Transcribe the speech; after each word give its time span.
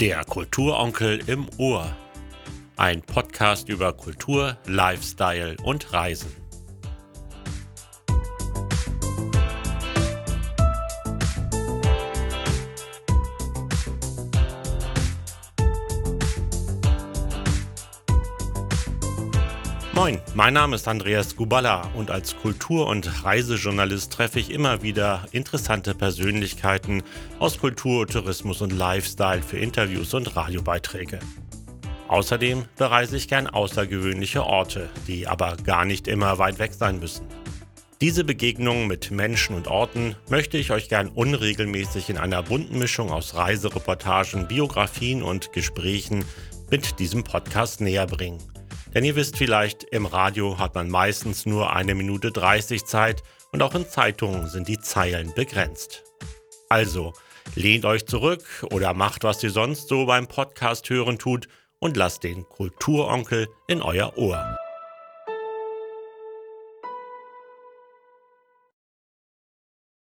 Der 0.00 0.26
Kulturonkel 0.26 1.22
im 1.26 1.46
Ohr. 1.56 1.96
Ein 2.76 3.00
Podcast 3.00 3.70
über 3.70 3.94
Kultur, 3.94 4.58
Lifestyle 4.66 5.56
und 5.62 5.90
Reisen. 5.90 6.45
Moin, 20.06 20.20
mein 20.36 20.54
Name 20.54 20.76
ist 20.76 20.86
Andreas 20.86 21.34
Guballa 21.34 21.90
und 21.96 22.12
als 22.12 22.36
Kultur- 22.36 22.86
und 22.86 23.24
Reisejournalist 23.24 24.12
treffe 24.12 24.38
ich 24.38 24.52
immer 24.52 24.80
wieder 24.82 25.26
interessante 25.32 25.96
Persönlichkeiten 25.96 27.02
aus 27.40 27.58
Kultur, 27.58 28.06
Tourismus 28.06 28.62
und 28.62 28.70
Lifestyle 28.70 29.42
für 29.42 29.58
Interviews 29.58 30.14
und 30.14 30.36
Radiobeiträge. 30.36 31.18
Außerdem 32.06 32.66
bereise 32.76 33.16
ich 33.16 33.26
gern 33.26 33.48
außergewöhnliche 33.48 34.44
Orte, 34.44 34.88
die 35.08 35.26
aber 35.26 35.56
gar 35.64 35.84
nicht 35.84 36.06
immer 36.06 36.38
weit 36.38 36.60
weg 36.60 36.74
sein 36.74 37.00
müssen. 37.00 37.26
Diese 38.00 38.22
Begegnungen 38.22 38.86
mit 38.86 39.10
Menschen 39.10 39.56
und 39.56 39.66
Orten 39.66 40.14
möchte 40.30 40.56
ich 40.56 40.70
euch 40.70 40.88
gern 40.88 41.08
unregelmäßig 41.08 42.10
in 42.10 42.18
einer 42.18 42.44
bunten 42.44 42.78
Mischung 42.78 43.10
aus 43.10 43.34
Reisereportagen, 43.34 44.46
Biografien 44.46 45.24
und 45.24 45.52
Gesprächen 45.52 46.24
mit 46.70 47.00
diesem 47.00 47.24
Podcast 47.24 47.80
näher 47.80 48.06
bringen. 48.06 48.38
Denn 48.96 49.04
ihr 49.04 49.14
wisst 49.14 49.36
vielleicht, 49.36 49.84
im 49.84 50.06
Radio 50.06 50.58
hat 50.58 50.74
man 50.74 50.88
meistens 50.88 51.44
nur 51.44 51.70
eine 51.70 51.94
Minute 51.94 52.32
30 52.32 52.86
Zeit 52.86 53.22
und 53.52 53.62
auch 53.62 53.74
in 53.74 53.86
Zeitungen 53.86 54.48
sind 54.48 54.68
die 54.68 54.80
Zeilen 54.80 55.34
begrenzt. 55.34 56.02
Also, 56.70 57.12
lehnt 57.54 57.84
euch 57.84 58.06
zurück 58.06 58.42
oder 58.72 58.94
macht, 58.94 59.22
was 59.22 59.42
ihr 59.42 59.50
sonst 59.50 59.88
so 59.88 60.06
beim 60.06 60.28
Podcast 60.28 60.88
hören 60.88 61.18
tut 61.18 61.46
und 61.78 61.98
lasst 61.98 62.24
den 62.24 62.44
Kulturonkel 62.44 63.48
in 63.68 63.82
euer 63.82 64.16
Ohr. 64.16 64.56